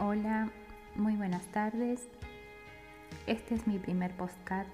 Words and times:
Hola, 0.00 0.48
muy 0.94 1.16
buenas 1.16 1.44
tardes. 1.46 2.06
Este 3.26 3.56
es 3.56 3.66
mi 3.66 3.80
primer 3.80 4.12
postcat. 4.12 4.68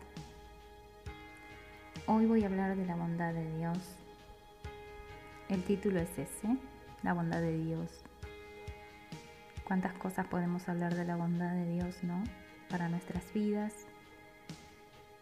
Hoy 2.05 2.27
voy 2.27 2.43
a 2.43 2.47
hablar 2.49 2.77
de 2.77 2.85
la 2.85 2.95
bondad 2.95 3.33
de 3.33 3.57
Dios. 3.57 3.79
El 5.49 5.63
título 5.63 5.99
es 5.99 6.11
ese, 6.19 6.59
la 7.03 7.15
bondad 7.15 7.41
de 7.41 7.57
Dios. 7.57 8.05
¿Cuántas 9.65 9.95
cosas 9.95 10.27
podemos 10.27 10.69
hablar 10.69 10.95
de 10.95 11.07
la 11.07 11.17
bondad 11.17 11.55
de 11.55 11.73
Dios, 11.73 12.05
no? 12.05 12.23
Para 12.69 12.91
nuestras 12.91 13.33
vidas. 13.33 13.73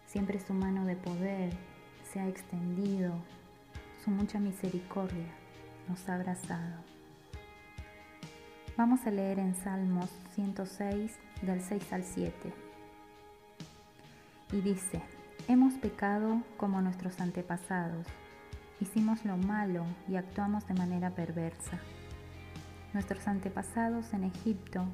Siempre 0.08 0.40
su 0.40 0.52
mano 0.52 0.84
de 0.84 0.96
poder 0.96 1.52
se 2.12 2.18
ha 2.18 2.26
extendido, 2.26 3.14
su 4.02 4.10
mucha 4.10 4.40
misericordia 4.40 5.28
nos 5.88 6.08
ha 6.08 6.16
abrazado. 6.16 6.91
Vamos 8.84 9.06
a 9.06 9.12
leer 9.12 9.38
en 9.38 9.54
Salmos 9.54 10.10
106 10.34 11.16
del 11.42 11.60
6 11.60 11.92
al 11.92 12.02
7. 12.02 12.52
Y 14.50 14.60
dice, 14.60 15.00
hemos 15.46 15.74
pecado 15.74 16.42
como 16.56 16.82
nuestros 16.82 17.20
antepasados, 17.20 18.08
hicimos 18.80 19.24
lo 19.24 19.36
malo 19.36 19.84
y 20.08 20.16
actuamos 20.16 20.66
de 20.66 20.74
manera 20.74 21.10
perversa. 21.10 21.78
Nuestros 22.92 23.28
antepasados 23.28 24.12
en 24.14 24.24
Egipto 24.24 24.84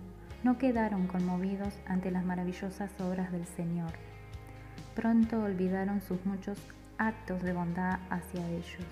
no 0.42 0.58
quedaron 0.58 1.06
conmovidos 1.06 1.72
ante 1.86 2.10
las 2.10 2.26
maravillosas 2.26 2.90
obras 3.00 3.32
del 3.32 3.46
Señor. 3.46 3.92
Pronto 4.94 5.40
olvidaron 5.40 6.02
sus 6.02 6.26
muchos 6.26 6.58
actos 6.98 7.42
de 7.42 7.54
bondad 7.54 8.00
hacia 8.10 8.46
ellos. 8.50 8.86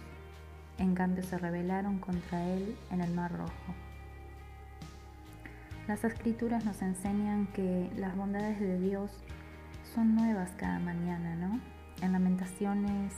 En 0.78 0.95
cambio 0.95 1.23
se 1.23 1.37
rebelaron 1.37 1.98
contra 1.98 2.48
Él 2.48 2.78
en 2.90 3.02
el 3.02 3.12
Mar 3.12 3.37
Rojo. 3.37 3.85
Las 5.88 6.02
escrituras 6.02 6.64
nos 6.64 6.82
enseñan 6.82 7.46
que 7.52 7.88
las 7.96 8.16
bondades 8.16 8.58
de 8.58 8.76
Dios 8.80 9.10
son 9.95 10.16
nuevas 10.16 10.51
cada 10.56 10.80
mañana, 10.80 11.37
¿no? 11.37 11.60
En 12.02 12.10
Lamentaciones 12.10 13.15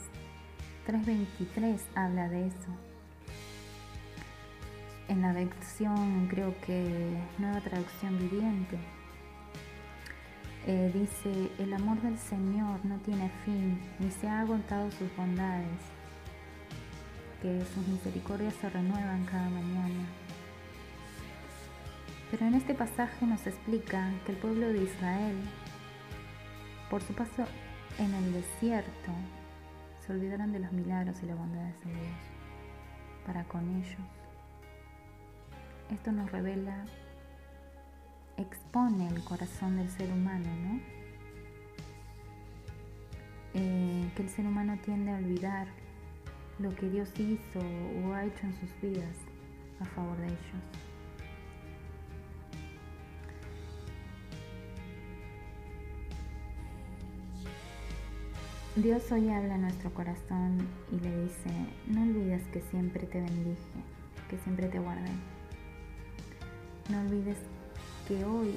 3.23 0.86 1.80
habla 1.94 2.28
de 2.28 2.48
eso. 2.48 2.68
En 5.08 5.22
la 5.22 5.32
versión, 5.32 6.28
creo 6.28 6.54
que 6.60 7.18
nueva 7.38 7.62
traducción 7.62 8.18
viviente, 8.18 8.78
eh, 10.66 10.90
dice, 10.92 11.50
el 11.58 11.72
amor 11.72 11.98
del 12.02 12.18
Señor 12.18 12.84
no 12.84 12.98
tiene 12.98 13.30
fin, 13.46 13.80
ni 13.98 14.10
se 14.10 14.28
ha 14.28 14.40
agotado 14.40 14.90
sus 14.90 15.16
bondades, 15.16 15.80
que 17.40 17.64
sus 17.74 17.88
misericordias 17.88 18.52
se 18.60 18.68
renuevan 18.68 19.24
cada 19.24 19.48
mañana. 19.48 20.04
Pero 22.30 22.46
en 22.46 22.54
este 22.54 22.74
pasaje 22.74 23.26
nos 23.26 23.46
explica 23.46 24.12
que 24.26 24.32
el 24.32 24.38
pueblo 24.38 24.68
de 24.68 24.82
Israel, 24.82 25.36
por 26.90 27.02
su 27.02 27.14
paso 27.14 27.44
en 27.98 28.12
el 28.14 28.32
desierto, 28.32 29.12
se 30.00 30.12
olvidaron 30.12 30.52
de 30.52 30.58
los 30.58 30.72
milagros 30.72 31.22
y 31.22 31.26
las 31.26 31.38
bondades 31.38 31.78
de 31.84 31.90
Dios 31.92 32.16
para 33.26 33.44
con 33.44 33.76
ellos. 33.76 34.00
Esto 35.90 36.12
nos 36.12 36.30
revela, 36.30 36.84
expone 38.36 39.08
el 39.08 39.24
corazón 39.24 39.76
del 39.76 39.88
ser 39.88 40.10
humano, 40.12 40.48
¿no? 40.64 40.80
Eh, 43.54 44.10
que 44.14 44.22
el 44.22 44.28
ser 44.28 44.46
humano 44.46 44.78
tiende 44.84 45.12
a 45.12 45.16
olvidar 45.16 45.66
lo 46.58 46.74
que 46.74 46.90
Dios 46.90 47.10
hizo 47.18 47.60
o 48.04 48.12
ha 48.12 48.24
hecho 48.24 48.46
en 48.46 48.54
sus 48.60 48.80
vidas 48.82 49.16
a 49.80 49.84
favor 49.86 50.16
de 50.18 50.26
ellos. 50.26 50.87
Dios 58.82 59.10
hoy 59.10 59.28
habla 59.28 59.56
a 59.56 59.58
nuestro 59.58 59.92
corazón 59.92 60.56
y 60.92 61.00
le 61.00 61.24
dice, 61.24 61.50
no 61.88 62.02
olvides 62.02 62.46
que 62.52 62.60
siempre 62.60 63.08
te 63.08 63.20
bendije, 63.20 63.82
que 64.30 64.38
siempre 64.38 64.68
te 64.68 64.78
guardé. 64.78 65.10
No 66.88 67.00
olvides 67.00 67.38
que 68.06 68.24
hoy 68.24 68.56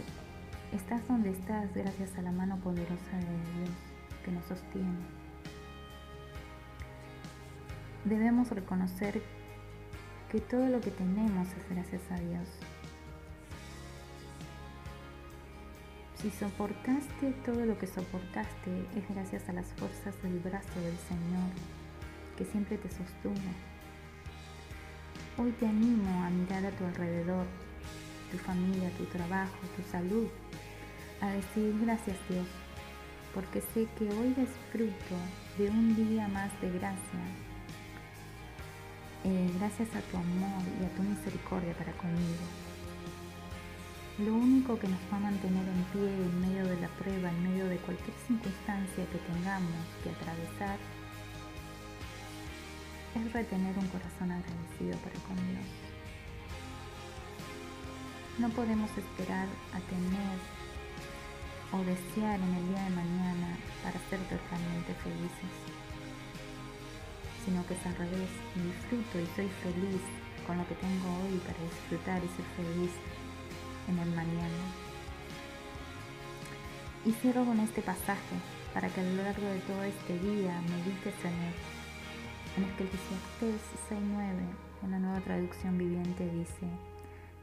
estás 0.74 1.08
donde 1.08 1.32
estás 1.32 1.74
gracias 1.74 2.16
a 2.20 2.22
la 2.22 2.32
mano 2.32 2.58
poderosa 2.58 3.18
de 3.18 3.64
Dios 3.64 3.76
que 4.24 4.32
nos 4.32 4.46
sostiene. 4.46 5.00
Debemos 8.06 8.52
reconocer 8.52 9.24
que 10.32 10.40
todo 10.40 10.68
lo 10.68 10.82
que 10.82 10.92
tenemos 10.92 11.48
es 11.48 11.68
gracias 11.68 12.02
a 12.12 12.20
Dios 12.20 12.48
Si 16.22 16.30
soportaste 16.30 17.32
todo 17.44 17.66
lo 17.66 17.80
que 17.80 17.88
soportaste 17.88 18.88
es 18.96 19.10
gracias 19.10 19.50
a 19.50 19.54
las 19.54 19.66
fuerzas 19.74 20.14
del 20.22 20.38
brazo 20.38 20.80
del 20.80 20.96
Señor 21.00 21.50
que 22.38 22.46
siempre 22.46 22.78
te 22.78 22.90
sostuvo. 22.90 23.34
Hoy 25.40 25.52
te 25.54 25.66
animo 25.66 26.24
a 26.24 26.30
mirar 26.30 26.64
a 26.64 26.78
tu 26.78 26.86
alrededor, 26.86 27.48
tu 28.32 28.38
familia, 28.38 28.92
tu 29.00 29.06
trabajo, 29.06 29.58
tu 29.76 29.82
salud, 29.90 30.28
a 31.22 31.32
decir 31.32 31.76
gracias 31.82 32.18
Dios, 32.30 32.46
porque 33.34 33.62
sé 33.74 33.88
que 33.98 34.06
hoy 34.06 34.36
disfruto 34.36 35.16
de 35.58 35.72
un 35.72 35.96
día 35.96 36.28
más 36.28 36.52
de 36.62 36.70
gracia, 36.70 37.24
eh, 39.24 39.50
gracias 39.58 39.90
a 39.96 40.02
tu 40.02 40.18
amor 40.18 40.62
y 40.80 40.86
a 40.86 40.90
tu 40.96 41.02
misericordia 41.02 41.74
para 41.74 41.94
conmigo. 41.94 42.71
Lo 44.26 44.36
único 44.36 44.78
que 44.78 44.88
nos 44.88 45.00
va 45.12 45.18
a 45.18 45.20
mantener 45.20 45.66
en 45.68 45.84
pie 45.90 46.06
en 46.06 46.42
medio 46.42 46.64
de 46.68 46.80
la 46.80 46.90
prueba, 46.90 47.30
en 47.30 47.42
medio 47.42 47.66
de 47.66 47.78
cualquier 47.78 48.16
circunstancia 48.28 49.04
que 49.10 49.18
tengamos 49.18 49.82
que 50.04 50.12
atravesar, 50.12 50.78
es 53.16 53.34
retener 53.34 53.76
un 53.80 53.88
corazón 53.88 54.30
agradecido 54.30 54.94
para 55.02 55.18
con 55.26 55.38
Dios. 55.50 55.66
No 58.38 58.50
podemos 58.50 58.92
esperar 58.94 59.48
a 59.74 59.80
tener 59.90 60.38
o 61.74 61.82
desear 61.82 62.38
en 62.38 62.54
el 62.62 62.68
día 62.70 62.84
de 62.84 62.94
mañana 62.94 63.58
para 63.82 63.98
ser 64.06 64.22
totalmente 64.30 64.94
felices, 65.02 65.54
sino 67.44 67.66
que 67.66 67.74
es 67.74 67.86
al 67.88 67.96
revés, 67.98 68.30
disfruto 68.54 69.18
y 69.18 69.26
soy 69.34 69.50
feliz 69.66 70.02
con 70.46 70.60
lo 70.60 70.68
que 70.68 70.76
tengo 70.76 71.10
hoy 71.26 71.42
para 71.42 71.58
disfrutar 71.58 72.22
y 72.22 72.30
ser 72.38 72.46
feliz 72.54 72.92
en 73.92 74.00
el 74.00 74.10
mañana. 74.16 74.64
Y 77.06 77.12
cierro 77.14 77.46
con 77.46 77.60
este 77.60 77.82
pasaje 77.82 78.36
para 78.74 78.88
que 78.90 79.02
a 79.02 79.04
lo 79.04 79.22
largo 79.22 79.48
de 79.48 79.60
todo 79.60 79.84
este 79.84 80.18
día 80.20 80.62
medites 80.62 81.14
en 81.24 81.34
él. 81.34 81.56
En 82.58 82.64
Eclesiastes 82.66 83.62
6.9, 83.90 84.84
en 84.84 84.92
la 84.92 85.00
nueva 85.00 85.20
traducción 85.22 85.78
viviente, 85.78 86.30
dice, 86.30 86.68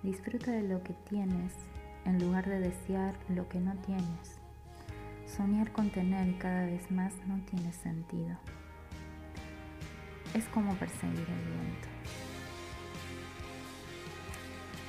disfruta 0.03 0.51
de 0.53 0.63
lo 0.63 0.83
que 0.83 0.95
tienes 1.09 1.53
en 2.05 2.19
lugar 2.19 2.49
de 2.49 2.61
desear 2.61 3.15
lo 3.29 3.49
que 3.49 3.61
no 3.61 3.75
tienes. 3.87 4.39
Soñar 5.27 5.73
con 5.73 5.91
tener 5.91 6.39
cada 6.39 6.65
vez 6.65 6.91
más 6.91 7.13
no 7.27 7.39
tiene 7.51 7.73
sentido. 7.73 8.37
Es 10.35 10.45
como 10.47 10.75
perseguir 10.77 11.19
el 11.19 11.53
viento. 11.53 11.89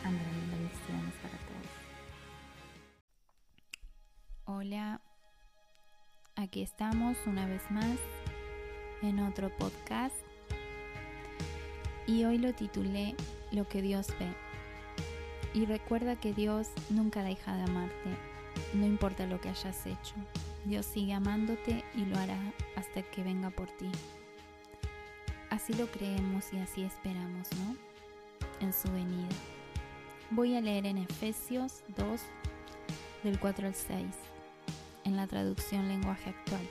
Amén. 0.03 0.21
Bendiciones 0.51 1.13
para 1.21 1.37
todos. 1.37 1.67
Hola, 4.45 5.01
aquí 6.35 6.61
estamos 6.61 7.17
una 7.25 7.47
vez 7.47 7.69
más 7.69 7.97
en 9.01 9.19
otro 9.19 9.55
podcast 9.57 10.15
y 12.07 12.23
hoy 12.25 12.37
lo 12.37 12.53
titulé 12.53 13.15
Lo 13.51 13.67
que 13.67 13.81
Dios 13.81 14.07
ve. 14.19 14.33
Y 15.53 15.65
recuerda 15.65 16.15
que 16.15 16.33
Dios 16.33 16.69
nunca 16.89 17.23
deja 17.23 17.55
de 17.55 17.63
amarte, 17.63 18.09
no 18.73 18.85
importa 18.85 19.25
lo 19.25 19.41
que 19.41 19.49
hayas 19.49 19.85
hecho. 19.85 20.15
Dios 20.65 20.85
sigue 20.85 21.13
amándote 21.13 21.83
y 21.95 22.05
lo 22.05 22.17
hará 22.17 22.37
hasta 22.75 23.01
que 23.03 23.23
venga 23.23 23.49
por 23.49 23.67
ti. 23.77 23.91
Así 25.49 25.73
lo 25.73 25.87
creemos 25.87 26.53
y 26.53 26.59
así 26.59 26.83
esperamos, 26.83 27.47
¿no? 27.57 27.75
En 28.59 28.73
su 28.73 28.91
venida. 28.91 29.27
Voy 30.31 30.55
a 30.55 30.61
leer 30.61 30.85
en 30.85 30.99
Efesios 30.99 31.81
2, 31.97 32.21
del 33.23 33.39
4 33.39 33.65
al 33.65 33.73
6, 33.73 34.05
en 35.05 35.15
la 35.15 35.25
traducción 35.25 35.87
lenguaje 35.87 36.29
actual. 36.29 36.61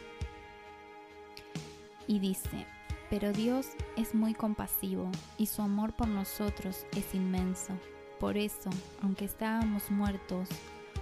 Y 2.06 2.20
dice, 2.20 2.66
pero 3.10 3.32
Dios 3.32 3.66
es 3.96 4.14
muy 4.14 4.32
compasivo 4.32 5.10
y 5.38 5.46
su 5.46 5.60
amor 5.60 5.92
por 5.92 6.06
nosotros 6.06 6.86
es 6.96 7.16
inmenso. 7.16 7.72
Por 8.20 8.36
eso, 8.36 8.70
aunque 9.02 9.24
estábamos 9.24 9.90
muertos 9.90 10.48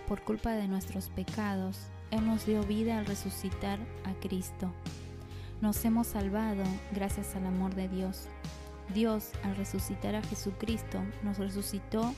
por 0.09 0.23
culpa 0.23 0.53
de 0.53 0.67
nuestros 0.67 1.11
pecados, 1.11 1.89
Él 2.11 2.27
nos 2.27 2.47
dio 2.47 2.63
vida 2.63 2.97
al 2.97 3.05
resucitar 3.05 3.79
a 4.05 4.15
Cristo. 4.27 4.73
Nos 5.61 5.85
hemos 5.85 6.07
salvado 6.07 6.65
gracias 6.93 7.37
al 7.37 7.45
amor 7.45 7.75
de 7.75 7.89
Dios. 7.91 8.29
Dios, 8.95 9.33
al 9.43 9.57
resucitar 9.57 10.15
a 10.15 10.23
Jesucristo, 10.23 11.03
nos 11.23 11.37
resucitó 11.37 12.15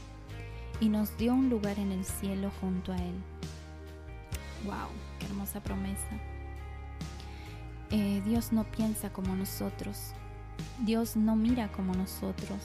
y 0.80 0.88
nos 0.88 1.16
dio 1.16 1.34
un 1.34 1.50
lugar 1.50 1.78
en 1.78 1.92
el 1.92 2.04
cielo 2.04 2.50
junto 2.60 2.92
a 2.92 2.96
Él. 2.96 3.14
¡Wow! 4.64 4.88
¡Qué 5.18 5.26
hermosa 5.26 5.60
promesa! 5.60 6.18
Eh, 7.90 8.22
Dios 8.24 8.52
no 8.52 8.64
piensa 8.64 9.10
como 9.10 9.34
nosotros. 9.34 10.12
Dios 10.80 11.16
no 11.16 11.36
mira 11.36 11.68
como 11.72 11.94
nosotros. 11.94 12.58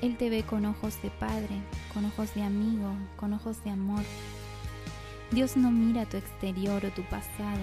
Él 0.00 0.16
te 0.16 0.30
ve 0.30 0.42
con 0.42 0.64
ojos 0.64 1.00
de 1.02 1.10
padre, 1.10 1.60
con 1.92 2.06
ojos 2.06 2.34
de 2.34 2.42
amigo, 2.42 2.90
con 3.16 3.32
ojos 3.34 3.62
de 3.62 3.70
amor. 3.70 4.02
Dios 5.30 5.56
no 5.56 5.70
mira 5.70 6.06
tu 6.06 6.16
exterior 6.16 6.84
o 6.84 6.90
tu 6.90 7.02
pasado. 7.02 7.60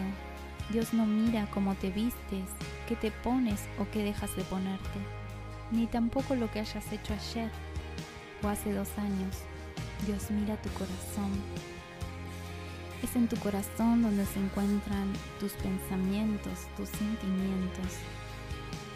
Dios 0.69 0.93
no 0.93 1.05
mira 1.05 1.49
cómo 1.51 1.75
te 1.75 1.89
vistes, 1.89 2.45
qué 2.87 2.95
te 2.95 3.11
pones 3.11 3.67
o 3.79 3.89
qué 3.91 4.03
dejas 4.03 4.35
de 4.35 4.43
ponerte, 4.43 4.99
ni 5.71 5.87
tampoco 5.87 6.35
lo 6.35 6.51
que 6.51 6.59
hayas 6.59 6.91
hecho 6.91 7.13
ayer 7.13 7.49
o 8.43 8.47
hace 8.47 8.73
dos 8.73 8.89
años. 8.97 9.37
Dios 10.05 10.29
mira 10.31 10.55
tu 10.61 10.69
corazón. 10.69 11.31
Es 13.03 13.15
en 13.15 13.27
tu 13.27 13.35
corazón 13.37 14.01
donde 14.01 14.25
se 14.25 14.39
encuentran 14.39 15.13
tus 15.39 15.53
pensamientos, 15.53 16.67
tus 16.75 16.89
sentimientos, 16.89 17.93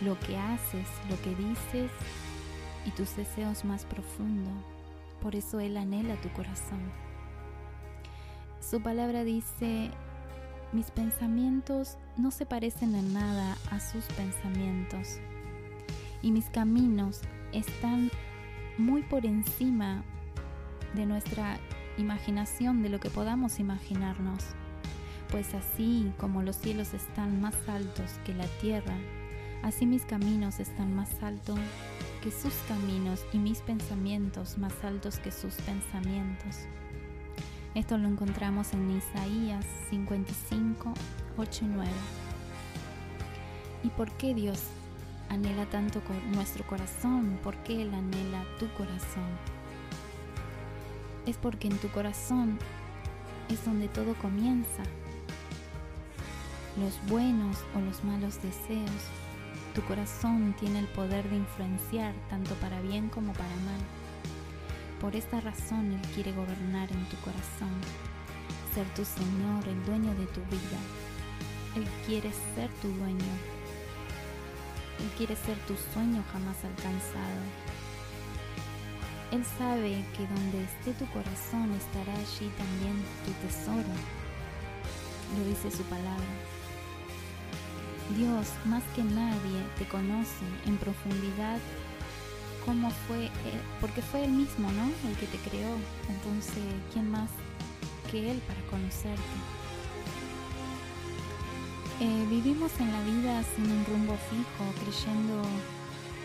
lo 0.02 0.20
que 0.20 0.38
haces, 0.38 0.88
lo 1.10 1.22
que 1.22 1.36
dices 1.36 1.92
y 2.86 2.92
tus 2.92 3.16
deseos 3.16 3.64
más 3.64 3.86
profundos. 3.86 4.54
Por 5.22 5.36
eso 5.36 5.60
Él 5.60 5.78
anhela 5.78 6.16
tu 6.22 6.30
corazón. 6.30 6.80
Su 8.60 8.82
palabra 8.82 9.24
dice, 9.24 9.92
mis 10.72 10.90
pensamientos 10.90 11.98
no 12.18 12.32
se 12.32 12.46
parecen 12.46 12.96
en 12.96 13.14
nada 13.14 13.58
a 13.70 13.80
sus 13.80 14.06
pensamientos 14.06 15.20
y 16.22 16.32
mis 16.32 16.50
caminos 16.50 17.22
están 17.52 18.10
muy 18.78 19.04
por 19.04 19.26
encima 19.26 20.04
de 20.94 21.06
nuestra 21.06 21.58
imaginación, 21.98 22.84
de 22.84 22.90
lo 22.90 23.00
que 23.00 23.10
podamos 23.10 23.60
imaginarnos. 23.60 24.44
Pues 25.30 25.54
así 25.54 26.12
como 26.18 26.42
los 26.42 26.58
cielos 26.58 26.94
están 26.94 27.42
más 27.42 27.56
altos 27.68 28.20
que 28.26 28.34
la 28.34 28.48
tierra, 28.60 28.98
así 29.64 29.86
mis 29.86 30.04
caminos 30.04 30.60
están 30.60 30.94
más 30.94 31.22
altos 31.24 31.60
que 32.22 32.32
sus 32.32 32.54
caminos 32.68 33.26
y 33.34 33.38
mis 33.38 33.60
pensamientos 33.60 34.58
más 34.58 34.74
altos 34.84 35.20
que 35.20 35.32
sus 35.32 35.56
pensamientos. 35.56 36.68
Esto 37.74 37.98
lo 37.98 38.10
encontramos 38.10 38.74
en 38.74 38.92
Isaías 38.92 39.66
55, 39.90 40.94
8 41.38 41.66
y 41.66 41.68
9. 41.68 41.92
¿Y 43.84 43.90
por 43.90 44.12
qué 44.18 44.36
Dios 44.36 44.62
anhela 45.32 45.66
tanto 45.66 46.02
nuestro 46.34 46.66
corazón? 46.68 47.40
¿Por 47.42 47.56
qué 47.64 47.84
Él 47.84 47.94
anhela 47.94 48.44
tu 48.60 48.68
corazón? 48.74 49.32
Es 51.26 51.38
porque 51.38 51.68
en 51.68 51.78
tu 51.78 51.88
corazón 51.90 52.60
es 53.50 53.64
donde 53.64 53.88
todo 53.88 54.14
comienza. 54.16 54.84
Los 56.78 57.00
buenos 57.10 57.58
o 57.76 57.80
los 57.80 58.04
malos 58.04 58.42
deseos. 58.42 59.02
Tu 59.74 59.82
corazón 59.84 60.54
tiene 60.60 60.80
el 60.80 60.88
poder 60.88 61.30
de 61.30 61.38
influenciar 61.38 62.14
tanto 62.30 62.54
para 62.56 62.82
bien 62.82 63.08
como 63.08 63.32
para 63.32 63.56
mal. 63.64 63.82
Por 65.00 65.16
esta 65.16 65.40
razón 65.40 65.94
Él 65.94 66.02
quiere 66.14 66.34
gobernar 66.34 66.92
en 66.92 67.06
tu 67.06 67.16
corazón, 67.18 67.72
ser 68.76 68.86
tu 68.94 69.06
Señor, 69.06 69.66
el 69.66 69.86
dueño 69.86 70.14
de 70.16 70.26
tu 70.28 70.42
vida. 70.42 70.80
Él 71.78 71.88
quiere 72.06 72.32
ser 72.54 72.70
tu 72.82 72.90
dueño. 72.90 73.61
Él 75.02 75.10
quiere 75.18 75.36
ser 75.36 75.58
tu 75.66 75.76
sueño 75.94 76.24
jamás 76.32 76.58
alcanzado. 76.64 77.42
Él 79.32 79.44
sabe 79.58 80.06
que 80.16 80.28
donde 80.28 80.64
esté 80.64 80.94
tu 80.94 81.06
corazón 81.12 81.72
estará 81.74 82.14
allí 82.14 82.52
también 82.58 83.02
tu 83.26 83.32
tesoro. 83.42 83.94
Lo 85.38 85.46
dice 85.46 85.72
su 85.72 85.84
palabra. 85.84 86.32
Dios 88.18 88.48
más 88.66 88.84
que 88.96 89.04
nadie 89.04 89.64
te 89.80 89.88
conoce 89.88 90.46
en 90.68 90.78
profundidad 90.78 91.60
cómo 92.66 92.92
fue, 93.08 93.26
eh, 93.26 93.62
porque 93.80 94.02
fue 94.02 94.26
Él 94.26 94.32
mismo, 94.32 94.70
¿no? 94.72 94.92
El 95.10 95.16
que 95.18 95.26
te 95.28 95.38
creó. 95.50 95.78
Entonces, 96.10 96.64
¿quién 96.94 97.10
más 97.10 97.30
que 98.12 98.32
Él 98.32 98.42
para 98.48 98.62
conocerte? 98.70 99.61
Eh, 102.02 102.26
vivimos 102.32 102.72
en 102.80 102.92
la 102.92 103.00
vida 103.04 103.44
sin 103.54 103.70
un 103.70 103.86
rumbo 103.86 104.18
fijo, 104.34 104.66
creyendo 104.82 105.46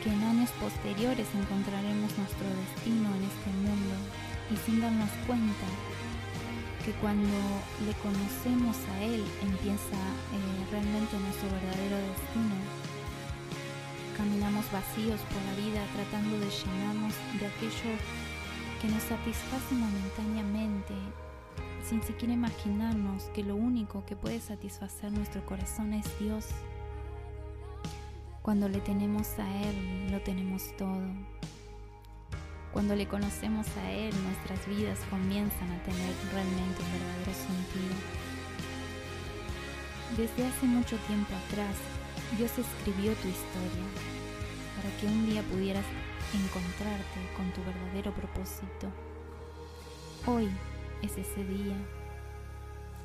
que 0.03 0.09
en 0.09 0.23
años 0.25 0.49
posteriores 0.57 1.29
encontraremos 1.37 2.17
nuestro 2.17 2.49
destino 2.49 3.13
en 3.13 3.23
este 3.29 3.51
mundo 3.61 3.93
y 4.49 4.57
sin 4.65 4.81
darnos 4.81 5.13
cuenta 5.27 5.69
que 6.81 6.93
cuando 6.97 7.29
le 7.85 7.93
conocemos 8.01 8.73
a 8.89 9.05
Él 9.05 9.21
empieza 9.45 10.01
eh, 10.33 10.65
realmente 10.73 11.13
nuestro 11.21 11.53
verdadero 11.53 12.01
destino. 12.09 12.57
Caminamos 14.17 14.65
vacíos 14.73 15.21
por 15.29 15.45
la 15.45 15.61
vida 15.61 15.85
tratando 15.93 16.41
de 16.41 16.49
llenarnos 16.49 17.13
de 17.37 17.53
aquello 17.53 17.93
que 18.81 18.89
nos 18.89 19.05
satisface 19.05 19.77
momentáneamente 19.77 20.97
sin 21.85 22.03
siquiera 22.03 22.35
imaginarnos 22.35 23.25
que 23.35 23.43
lo 23.43 23.57
único 23.57 24.05
que 24.07 24.17
puede 24.17 24.41
satisfacer 24.41 25.13
nuestro 25.13 25.45
corazón 25.45 25.93
es 25.93 26.07
Dios. 26.19 26.49
Cuando 28.43 28.69
le 28.69 28.81
tenemos 28.81 29.39
a 29.39 29.63
Él, 29.63 30.11
lo 30.11 30.21
tenemos 30.21 30.77
todo. 30.77 31.07
Cuando 32.73 32.95
le 32.95 33.09
conocemos 33.09 33.67
a 33.79 33.91
Él, 33.91 34.15
nuestras 34.23 34.67
vidas 34.69 34.99
comienzan 35.11 35.71
a 35.73 35.83
tener 35.83 36.15
realmente 36.33 36.83
un 36.83 36.93
verdadero 36.93 37.33
sentido. 37.35 37.95
Desde 40.17 40.47
hace 40.47 40.67
mucho 40.67 40.97
tiempo 41.07 41.33
atrás, 41.47 41.77
Dios 42.37 42.53
escribió 42.59 43.13
tu 43.15 43.29
historia 43.29 43.87
para 44.77 44.95
que 44.99 45.07
un 45.07 45.27
día 45.27 45.43
pudieras 45.43 45.85
encontrarte 46.35 47.21
con 47.37 47.51
tu 47.53 47.63
verdadero 47.65 48.13
propósito. 48.13 48.89
Hoy 50.27 50.51
es 51.03 51.17
ese 51.17 51.45
día. 51.45 51.77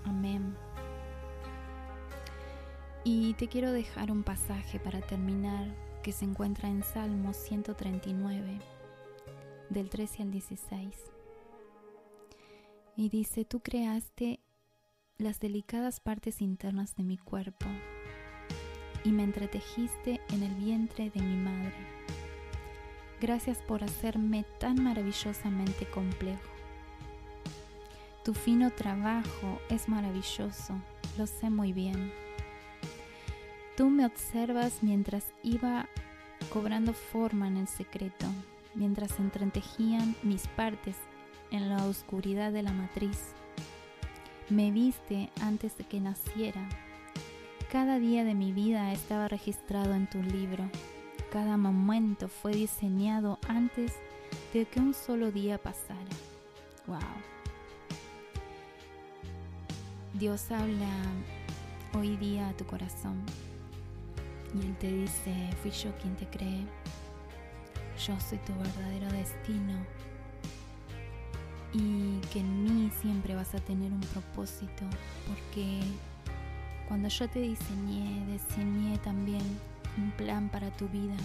Amén. 0.06 0.56
Y 3.04 3.34
te 3.34 3.48
quiero 3.48 3.72
dejar 3.72 4.12
un 4.12 4.24
pasaje 4.24 4.80
para 4.80 5.02
terminar 5.02 5.68
que 6.04 6.12
se 6.12 6.26
encuentra 6.26 6.70
en 6.70 6.84
Salmos 6.84 7.38
139, 7.38 8.60
del 9.70 9.90
13 9.90 10.24
al 10.24 10.32
16. 10.32 11.12
Y 12.96 13.10
dice, 13.10 13.46
tú 13.46 13.62
creaste 13.62 14.40
las 15.18 15.40
delicadas 15.40 16.00
partes 16.00 16.42
internas 16.42 16.96
de 16.96 17.04
mi 17.04 17.18
cuerpo 17.18 17.68
y 19.04 19.12
me 19.12 19.24
entretejiste 19.24 20.22
en 20.30 20.44
el 20.44 20.54
vientre 20.56 21.10
de 21.10 21.22
mi 21.22 21.38
madre. 21.38 21.74
Gracias 23.20 23.60
por 23.60 23.84
hacerme 23.84 24.46
tan 24.60 24.84
maravillosamente 24.84 25.86
complejo. 25.90 26.61
Tu 28.24 28.36
fino 28.36 28.70
trabajo 28.70 29.60
es 29.70 29.90
maravilloso, 29.90 30.76
lo 31.18 31.26
sé 31.26 31.50
muy 31.50 31.74
bien. 31.74 32.12
Tú 33.76 33.90
me 33.90 34.06
observas 34.06 34.84
mientras 34.84 35.26
iba 35.42 35.88
cobrando 36.54 36.94
forma 36.94 37.48
en 37.48 37.58
el 37.58 37.68
secreto, 37.68 38.28
mientras 38.76 39.20
entretejían 39.20 40.16
mis 40.22 40.48
partes 40.50 40.98
en 41.50 41.68
la 41.68 41.84
oscuridad 41.86 42.52
de 42.52 42.62
la 42.62 42.74
matriz. 42.74 43.34
Me 44.50 44.70
viste 44.70 45.32
antes 45.42 45.76
de 45.78 45.86
que 45.86 46.00
naciera. 46.00 46.68
Cada 47.72 47.98
día 47.98 48.24
de 48.24 48.36
mi 48.36 48.52
vida 48.52 48.92
estaba 48.92 49.30
registrado 49.30 49.96
en 49.96 50.08
tu 50.08 50.22
libro. 50.22 50.70
Cada 51.32 51.58
momento 51.58 52.28
fue 52.28 52.54
diseñado 52.54 53.40
antes 53.48 53.94
de 54.54 54.66
que 54.66 54.80
un 54.80 54.94
solo 54.94 55.32
día 55.32 55.58
pasara. 55.58 56.12
¡Wow! 56.86 57.00
Dios 60.14 60.52
habla 60.52 60.90
hoy 61.94 62.18
día 62.18 62.50
a 62.50 62.54
tu 62.54 62.66
corazón 62.66 63.24
y 64.54 64.66
Él 64.66 64.76
te 64.78 64.92
dice, 64.92 65.34
fui 65.62 65.72
yo 65.72 65.96
quien 66.02 66.18
te 66.18 66.28
cree, 66.28 66.66
yo 68.06 68.20
soy 68.20 68.38
tu 68.40 68.54
verdadero 68.56 69.10
destino 69.14 69.74
y 71.72 72.20
que 72.34 72.42
en 72.42 72.64
mí 72.64 72.92
siempre 73.02 73.36
vas 73.36 73.56
a 73.56 73.60
tener 73.60 73.90
un 73.90 74.02
propósito 74.02 74.84
porque 75.30 75.80
cuando 76.90 77.08
yo 77.08 77.30
te 77.30 77.40
diseñé, 77.40 78.26
diseñé 78.26 78.98
también 78.98 79.44
un 79.98 80.12
plan 80.12 80.50
para 80.50 80.70
tu 80.72 80.90
vida, 80.90 81.16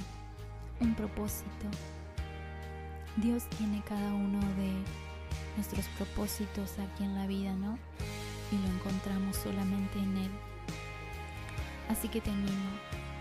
un 0.80 0.94
propósito. 0.94 1.66
Dios 3.16 3.48
tiene 3.58 3.82
cada 3.82 4.14
uno 4.14 4.38
de 4.38 4.72
nuestros 5.56 5.86
propósitos 5.96 6.78
aquí 6.78 7.02
en 7.02 7.16
la 7.16 7.26
vida, 7.26 7.52
¿no? 7.54 7.78
y 8.52 8.58
lo 8.58 8.68
encontramos 8.74 9.36
solamente 9.36 9.98
en 9.98 10.16
Él. 10.18 10.30
Así 11.88 12.08
que 12.08 12.20
te 12.20 12.30
animo, 12.30 12.70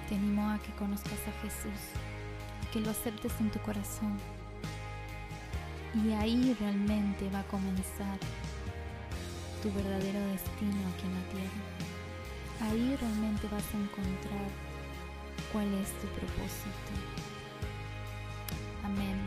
te 0.10 0.16
animo 0.16 0.50
a 0.50 0.60
que 0.60 0.72
conozcas 0.74 1.20
a 1.28 1.42
Jesús, 1.42 1.82
y 2.64 2.66
que 2.74 2.80
lo 2.82 2.92
aceptes 2.92 3.34
en 3.40 3.52
tu 3.52 3.60
corazón. 3.60 4.18
Y 5.94 6.12
ahí 6.14 6.56
realmente 6.60 7.30
va 7.30 7.40
a 7.40 7.48
comenzar 7.48 8.20
tu 9.62 9.72
verdadero 9.72 10.20
destino 10.28 10.76
aquí 10.94 11.06
en 11.06 11.14
la 11.14 11.30
tierra. 11.32 11.62
Ahí 12.62 12.98
realmente 13.00 13.48
vas 13.48 13.64
a 13.74 13.78
encontrar 13.78 14.50
cuál 15.52 15.74
es 15.74 15.90
tu 16.00 16.08
propósito. 16.08 16.92
Amén. 18.84 19.25